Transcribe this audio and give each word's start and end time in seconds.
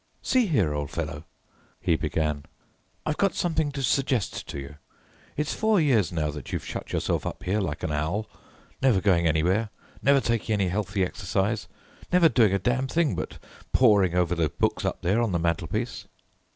"See 0.23 0.47
here, 0.47 0.73
old 0.73 0.89
fellow," 0.89 1.25
he 1.79 1.95
began, 1.95 2.45
"I've 3.05 3.17
got 3.19 3.35
something 3.35 3.71
to 3.73 3.83
suggest 3.83 4.47
to 4.47 4.57
you. 4.59 4.77
It's 5.37 5.53
four 5.53 5.79
years 5.79 6.11
now 6.11 6.31
that 6.31 6.51
you've 6.51 6.65
shut 6.65 6.91
yourself 6.91 7.23
up 7.23 7.43
here 7.43 7.59
like 7.59 7.83
an 7.83 7.91
owl, 7.91 8.27
never 8.81 8.99
going 8.99 9.27
anywhere, 9.27 9.69
never 10.01 10.19
taking 10.19 10.53
any 10.53 10.69
healthy 10.69 11.05
exercise, 11.05 11.67
never 12.11 12.29
doing 12.29 12.51
a 12.51 12.57
damn 12.57 12.87
thing 12.87 13.15
but 13.15 13.37
poring 13.73 14.15
over 14.15 14.33
those 14.33 14.49
books 14.57 14.85
up 14.85 15.03
there 15.03 15.21
on 15.21 15.33
the 15.33 15.37
mantelpiece." 15.39 16.07